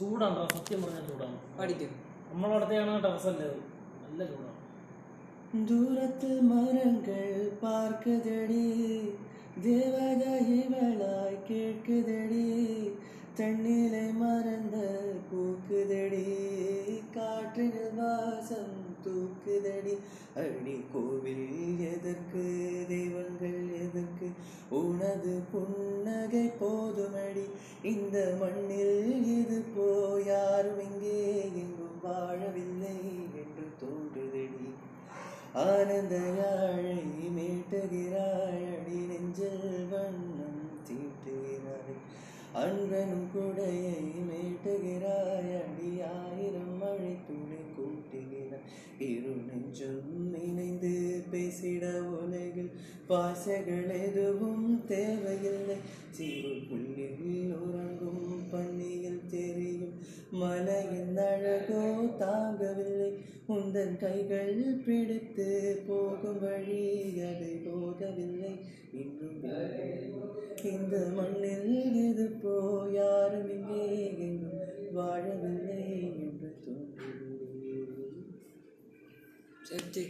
ചൂടാണോ 0.00 0.42
സത്യം 0.52 0.80
പറഞ്ഞാൽ 0.82 1.04
ചൂടാണ് 1.06 1.38
പഠിക്കും 1.58 1.92
നമ്മളവിടത്തെയാണ് 2.30 2.94
ടെറസ് 3.04 3.28
അല്ലേ 3.28 3.46
അത് 3.46 3.60
നല്ല 4.04 4.20
ചൂടാണ് 4.26 4.54
தூரத்து 5.66 6.30
மரங்கள் 6.48 7.36
பார்க்குதடி 7.62 8.64
தேவதை 9.62 10.32
இவளாய் 10.56 11.38
கேட்குதடி 11.46 12.46
தண்ணிலை 13.38 14.06
மறந்த 14.18 14.76
பூக்குதடி 15.28 16.26
காற்றில் 17.16 17.82
வாசம் 17.96 18.76
தூக்குதடி 19.04 19.94
அடி 20.36 20.76
கோவில் 20.92 21.46
எதற்கு 21.88 21.99
தெய்வங்கள் 21.99 21.99
எதற்கு 21.99 21.99
உனது 24.79 25.33
புன்னகை 25.51 26.45
போதுமடி. 26.59 27.45
இந்த 27.91 28.17
மண்ணில் 28.41 28.99
இது 29.37 29.57
போ 29.75 29.87
யாரும் 30.27 30.81
இங்கே 30.87 31.17
எங்கும் 31.61 31.97
வாழவில்லை 32.03 32.95
என்று 33.41 33.65
தோன்றுதடி. 33.81 34.69
ஆனந்த 35.65 36.15
யாழை 36.39 36.99
மீட்டுகிறாய் 37.37 38.65
அடி 38.75 38.99
நெஞ்சில் 39.09 39.65
வண்ணம் 39.91 40.63
தீட்டுகிறாய். 40.87 41.97
அன்பனும் 42.61 43.27
குடையை 43.33 43.99
மேட்டுகிறாய் 44.29 45.51
அடி 45.61 45.91
ஆயிரம் 46.15 46.75
மழை 46.81 47.13
துணை 47.27 47.61
கூட்டுகிறாய். 47.75 48.65
இரு 49.09 49.30
பேசிட 51.31 51.85
உலகில் 52.17 52.71
பாசைகள் 53.07 53.89
எதுவும் 53.99 54.65
தேவையில்லை. 54.87 55.77
சிறு 56.09 56.53
புள்ளில் 56.69 57.53
உறங்கும் 57.61 58.49
பள்ளியில் 58.51 59.29
தெரியும். 59.29 59.97
மலையின் 60.31 61.17
அழகோ 61.17 61.83
தாங்கவில்லை. 62.19 63.11
உந்தன் 63.47 63.97
கைகள் 63.97 64.55
பிடித்து 64.85 65.49
போகும் 65.87 66.39
வழி 66.39 66.83
அதை 67.29 67.53
போகவில்லை. 67.67 68.53
இன்னும். 68.93 69.29
இந்த 70.63 70.95
மண்ணில் 71.15 71.93
இது 72.01 72.25
போ 72.41 72.53
யாரும் 72.91 73.49
இங்கே 73.49 73.85
வாழவில்லை 74.95 75.77
என்று 76.03 76.49
தோன்றுகிறது 76.65 78.07
செட்டு 79.69 80.03